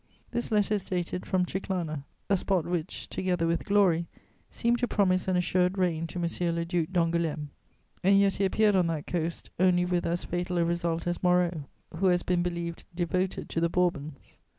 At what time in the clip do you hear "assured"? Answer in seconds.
5.37-5.77